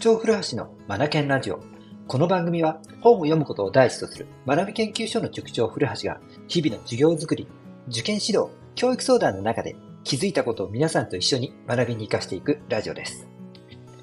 [0.00, 1.58] 長古橋のマナケンラジオ。
[2.06, 7.48] この番組は本を読むことを第一とする学び研究所の塾長古橋が日々の授業づくり、
[7.88, 13.26] 受験指導、教育相談の中で気づいたことを皆さんと一緒に学びに活かしていくラジオです。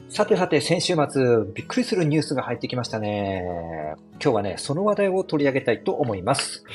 [0.09, 3.45] さてさて、先週末、びっくりするニュースが入ってきましたね。
[4.21, 6.65] 今日はね、その話題を取り上げたいと思います。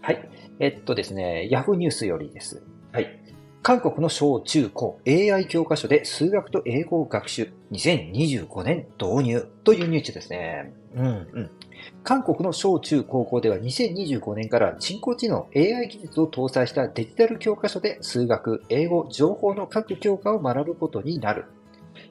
[0.00, 0.28] はい。
[0.60, 2.62] えっとですね、Yahoo ニュースよりです。
[2.90, 3.22] はい。
[3.62, 10.72] 韓国の小中高 AI 教科書で数学と英語を学習2025年導入というニュースですね。
[10.96, 11.50] うんうん。
[12.02, 21.44] 韓国の小中高校では2025年から人工知能 AI 技術を搭載したデジタル教科書で数学、英語、情報の各教科を学ぶことになる。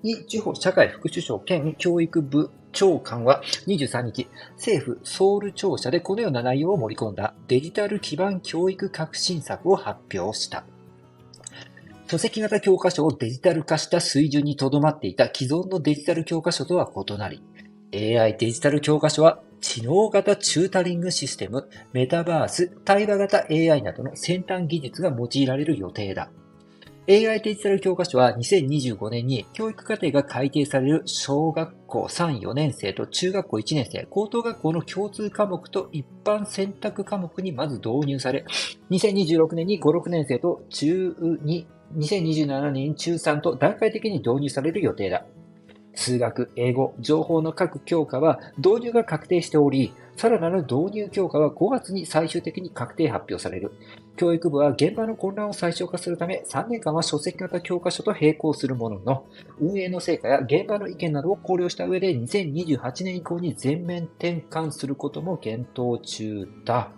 [0.04, 10.64] イ・ジュ社会副首相兼教育部長官は23日、政府ソウル庁舎でこのような内容を盛り込んだデジタル基盤教育革新策を発表した。
[12.12, 17.42] 書籍型教科書をデジタル化した水準にとどまっていた既存のデジタル教科書とは異なり、
[17.94, 26.30] AI デジタル教科書は知能型チュータリングシステム、メタバース、対話型 AI などの先端技術が用いられる予定だ。
[27.08, 38.44] AI デジタル教科書は2025年に教育課程が改定される小学校3、4年生と中学校1年生、高等学校の共通科目と一般選択科目にまず導入され、
[38.90, 41.66] 2026年に5、6年生と中2、
[41.98, 45.26] 2027年中3と段階的に導入される予定だ。
[45.94, 53.72] 数学、英語、情報の各教科は導入が確定しており、さらなる導入教科は5月に最終的に確定発表される。
[54.16, 59.26] 教育部は現場の混乱を最小化するため、3年間は書籍型教科書と並行するものの、
[59.60, 66.92] 運営の成果や現場の意見などを考慮した上で2028年以降に全面転換することも検討中だ。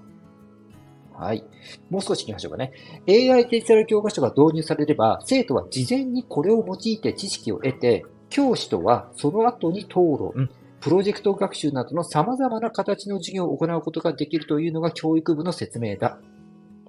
[1.23, 1.43] はい。
[1.89, 2.73] もう少し行きましょうかね。
[3.07, 10.49] AI デジタル教科書が導入されれば、生徒は事前にこれを用いて知識を得て、教師とはその後に討論、
[10.81, 16.17] プロジェクト学習などの様々な形の授業を行うことができるというのが教育部の説明だ。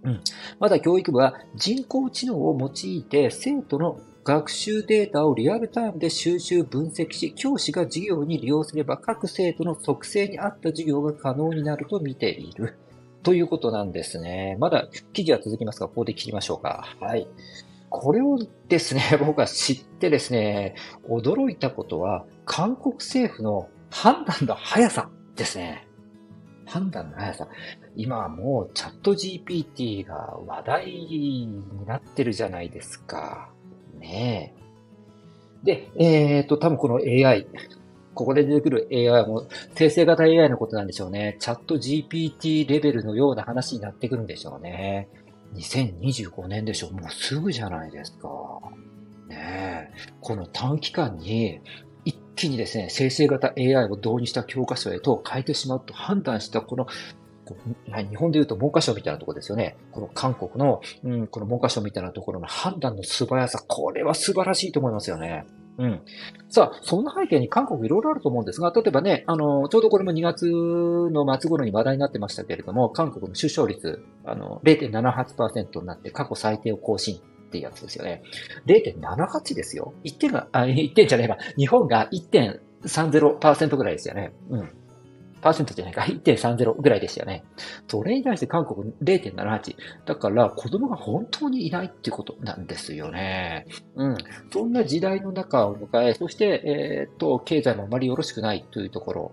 [0.02, 0.20] うん、
[0.58, 12.78] また教育部は人工知能を用いて生徒の学習データをリアルタイムで収集分析し、教師が授業に利用すれば各生徒の属性に合った授業が可能になると見ている。
[13.24, 14.56] ということなんですね。
[14.60, 16.84] まだ記事は続きますが、ここで切りましょうか。
[17.00, 17.26] はい。
[17.88, 20.74] これをですね、 僕は知ってですね、
[21.08, 25.88] 驚いたことは、韓国政府の判断の速さですね。
[26.66, 27.48] 判断の速さ。
[27.96, 33.48] 今はもうチャット GPT が話題になってるじゃないですか。
[33.98, 34.54] ね
[35.64, 35.64] え。
[35.64, 37.46] で、えっ、ー、と、多分この AI、
[38.14, 41.36] ここで出てくる AI も生成型 AI のことなんでしょうね。
[41.40, 45.08] チャット GPT レベルのような話になってくるんでしょうね。
[45.54, 48.28] 2025年でしょもうすぐじゃないですか。
[49.28, 50.14] ねえ。
[50.20, 51.60] この短期間に
[52.04, 56.86] 一気にですね、生成型 AI を導入した教科書へと変えてしまうと判断したこの
[58.08, 59.76] 日本で言うと文科省みたいなところですよね。
[59.92, 65.44] この韓国の、うん、この文科省みたいなところの判断の素早さ、これは素晴らしいと思いますよね。
[65.78, 66.00] うん。
[66.48, 77.20] さあ、そんな背景に韓国いろいろあると思うんですが、例えばね、あの、ちょうどこれも2月の末頃に話題になってましたけれども、韓国の出生率、あの、0.78%になって過去最低を更新っ
[77.50, 78.22] ていうやつですよね。
[78.66, 79.94] 0.78ですよ。
[80.04, 84.32] 1点が、あ、1点じゃねえば、日本が1.30%ぐらいですよね。
[84.50, 84.83] うん。
[85.44, 87.44] パーセントじゃないか、1.30ぐらいでしたよね。
[87.86, 89.76] それに対して韓国0.78。
[90.06, 93.66] だから子供が本当にいないっていうことなんですよね。
[93.94, 94.16] うん。
[94.50, 99.32] そんな時代の中を迎え、そして、えっ、と、経済もあまりよろしくないというところ。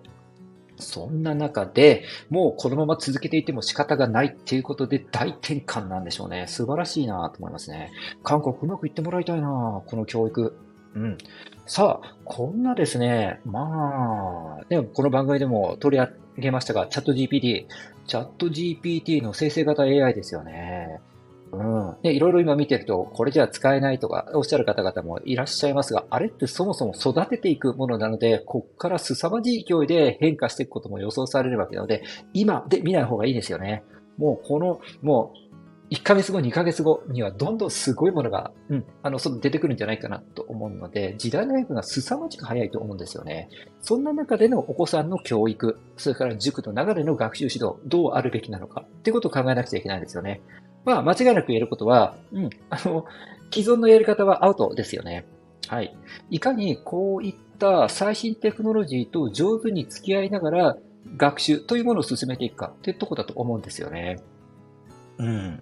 [0.76, 6.46] そんな中で、もうこのまま続けていても仕方がないっていうことで大転換なんでしょうね。
[6.50, 7.94] 素晴らしいなと思いますね。
[8.24, 10.58] 韓国うまくいってもらいたいなこの教育。
[10.96, 11.18] うん。
[11.66, 17.66] さあ、こんなですね、まあ、ね、この番組でも取り上げましたが、チャット GPT、
[18.08, 21.00] チャット GPT の生成型 AI ですよね。
[21.54, 21.96] うん。
[22.02, 33.84] で、いろいろ今見てると、これじゃ使えないとかおっしゃる方々もいらっしゃいますが、あれってそもそも育てていくものなので、こっから凄まじい勢いで変化していくことも予想されるわけなので、今で見ない方がいいですよね。
[34.18, 35.51] もうこの、もう
[35.92, 43.50] 1ヶ月後、2ヶ月後にはどんどんすごいものが、うん、あの、外出てくるんじゃないかなと思うので、時代の変化が凄まじく早いと思うんですよね。
[43.82, 50.40] そんな中でのお子さんの教育、それから塾の流れの学習指導、どうあるべきなのかっていうことを考えなくちゃいけないんですよね。
[50.86, 53.06] まあ、間違いなく言えることは、うん、あの、
[53.54, 55.26] 既存のやり方はアウトですよね。
[55.68, 55.94] はい。
[56.30, 60.78] いかにこういった最新テクノロジーと上手に付き合いながら
[61.18, 64.20] 学習というものを進めていくかっていうところだと思うんですよね。
[65.18, 65.62] うん。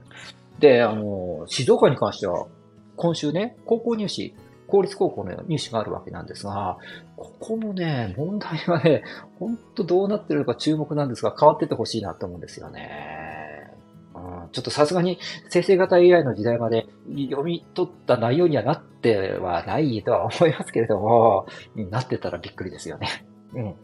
[0.59, 2.47] で、あの、静岡に関しては、
[2.95, 4.35] 今週ね、高校入試、
[4.67, 6.77] 公立高校の入試があるわけなんですが、
[7.17, 9.03] ここもね、問題はね、
[9.39, 13.73] 本当どうなってるのか注目なんですが、変わっててほしいなと思うんですよね。
[14.15, 15.17] うん、ちょっとさすがに
[15.49, 23.25] 生成型 AI の時代まで読み取った内容にはなってはないとは思いますけれども、なってたらびっくりですよね。
[23.53, 23.75] うん。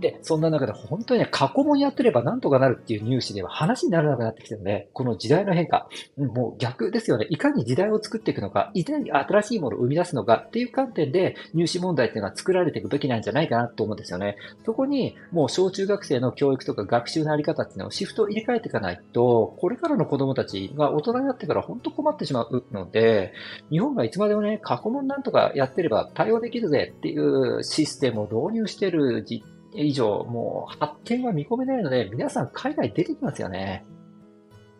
[0.00, 7.26] で、そんな中で本当にね、過去問やってればなんとかなるっていうニュースでは話にならなくなってきてるので、この時代の変化、もう逆ですよね。
[7.30, 14.36] いかに時代を作っていくのか、いかに新しいものを生み出すのかっていう観点で入試問題っていうのは作られていくべきなんじゃないかなと思うんですよね。
[14.64, 23.32] そこにもう小中学生の教育とか学習のあり方っていうのをシフトを入れ替えていかないと、これからの子供たちが大人になってから本当困ってしまうので、
[23.70, 29.42] 日本がいつまでもね、過去問なんとかやってれば対応できるぜっていうシステムを導入してる実
[29.74, 33.84] 以上、もう発展は見込めないので、皆さん海外出てきますよね。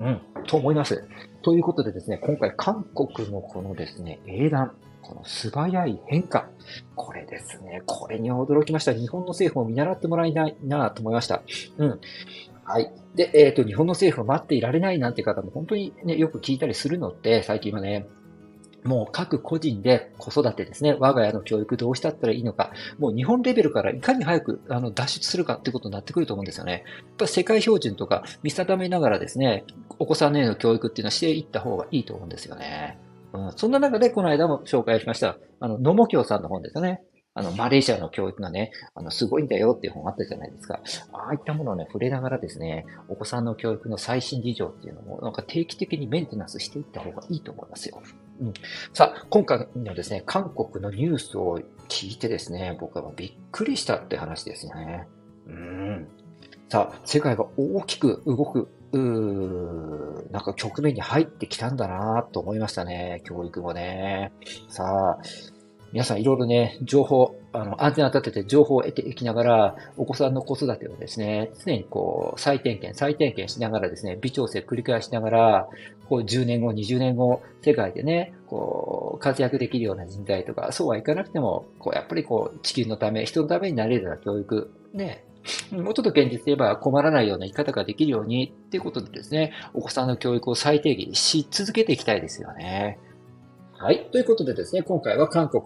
[0.01, 1.05] うん、と思います。
[1.43, 4.73] ということでですね、今回韓国のこのですね、英断、
[5.03, 6.49] この素早い変化。
[6.95, 8.93] これですね、これに驚きました。
[8.93, 11.43] 日本の政府を見習ってもらいたいなと思いました。
[11.79, 12.01] うん。
[12.65, 12.91] はい。
[13.15, 18.07] で、えっ、ー、と、日本の政府を待っていられないなんて方も本当にね、よく聞いたりするので、最近はね、
[18.87, 26.85] もう各個人で子育てですね、我が家の教育どうしたったらいいのか、もう日本レベルからいかに早くあの脱出するかってことになってくると思うんですよね。
[26.97, 29.65] やっぱ世界標準とか見定めながらですね、
[29.99, 32.99] お子さんへの教育っていうのはしていった方がいいと思うんですよね。
[33.33, 37.03] うん、そんな中でこの間も紹介しました、あの、野茂京さんの本ですよね。
[37.37, 40.81] あの、マレーシアの教育がね、あの、すごいんだよっていう本あったじゃないですか。
[41.13, 48.03] ああいったものをね、触れながらですね、お子さんの教育の最新事情っていうのも、なんか定期的にメンテナンスしていった方がいいと思いますよ。
[48.41, 48.55] うん、
[48.95, 55.07] さあ、今回のですね、韓国のニュースを聞いてですね、僕はびっくりしたって話ですね。
[55.47, 56.09] うん。
[56.71, 64.33] さあ、世界が大きく動く、うーなんか局面に入ってきたんだなと思いましたね、教育もね。
[64.69, 65.23] さあ、
[65.93, 75.69] 皆さんいろいろね、情報、あの、安全を立てて情報を得ていきながら、お子さんの子育てをですね、常にこう、再点検、再点検しながらですね、微調整繰り返しながら、
[76.09, 85.25] こう、10年後、20年後、世界でね、こう、活躍できるような人材とか、そうはいかなくても、こう、やっぱりこう、地球のため、人のためになれるような教育、ね、
[85.71, 92.99] もうちょっと現実で言えば困らないような生き方ができるようにっていうことでですね、お子さんの教育を最低限し続けていきたいですよね。
[93.79, 94.09] はい。
[94.11, 95.63] ということでですね、今回は韓国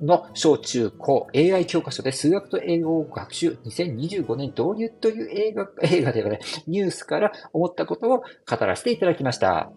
[0.00, 8.24] の小中高 AI 教科書で数学と英語を学習2025年導入という映画、映画ではね、ニュースから思ったことを語
[8.60, 9.70] らせていただきました。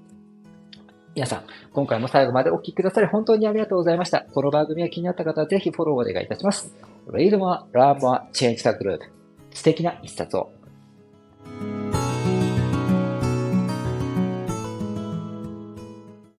[1.13, 1.43] 皆さん、
[1.73, 4.21] 今回も最後までお聞きくださり本当にありがとうございました。
[4.33, 6.73] この番組が気になった方はぜひフォローお願いいたします。
[7.07, 8.99] Read more, learn more, change the group.
[9.51, 10.49] 素敵な一冊を。